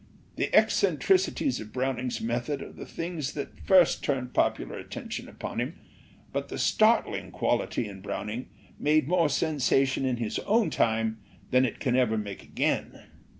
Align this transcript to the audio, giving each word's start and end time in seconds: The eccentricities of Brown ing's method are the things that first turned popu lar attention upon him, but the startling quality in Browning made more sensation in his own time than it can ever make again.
The 0.35 0.49
eccentricities 0.55 1.59
of 1.59 1.71
Brown 1.71 1.99
ing's 1.99 2.19
method 2.19 2.63
are 2.63 2.71
the 2.71 2.87
things 2.87 3.33
that 3.33 3.59
first 3.59 4.03
turned 4.03 4.33
popu 4.33 4.67
lar 4.67 4.79
attention 4.79 5.29
upon 5.29 5.61
him, 5.61 5.75
but 6.33 6.49
the 6.49 6.57
startling 6.57 7.29
quality 7.29 7.87
in 7.87 8.01
Browning 8.01 8.49
made 8.79 9.07
more 9.07 9.29
sensation 9.29 10.03
in 10.03 10.17
his 10.17 10.39
own 10.39 10.71
time 10.71 11.19
than 11.51 11.65
it 11.65 11.79
can 11.79 11.95
ever 11.95 12.17
make 12.17 12.41
again. 12.41 13.03